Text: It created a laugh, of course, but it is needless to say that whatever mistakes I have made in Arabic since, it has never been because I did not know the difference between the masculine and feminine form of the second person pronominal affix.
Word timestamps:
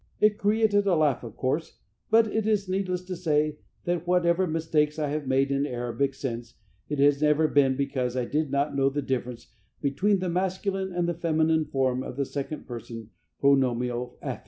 It 0.19 0.39
created 0.39 0.87
a 0.87 0.95
laugh, 0.95 1.23
of 1.23 1.35
course, 1.37 1.77
but 2.09 2.25
it 2.25 2.47
is 2.47 2.67
needless 2.67 3.03
to 3.03 3.15
say 3.15 3.59
that 3.83 4.07
whatever 4.07 4.47
mistakes 4.47 4.97
I 4.97 5.09
have 5.09 5.27
made 5.27 5.51
in 5.51 5.67
Arabic 5.67 6.15
since, 6.15 6.55
it 6.89 6.97
has 6.97 7.21
never 7.21 7.47
been 7.47 7.75
because 7.75 8.17
I 8.17 8.25
did 8.25 8.49
not 8.49 8.75
know 8.75 8.89
the 8.89 9.03
difference 9.03 9.53
between 9.79 10.17
the 10.17 10.27
masculine 10.27 10.91
and 10.91 11.15
feminine 11.21 11.65
form 11.65 12.01
of 12.01 12.15
the 12.15 12.25
second 12.25 12.65
person 12.65 13.11
pronominal 13.41 14.17
affix. 14.23 14.39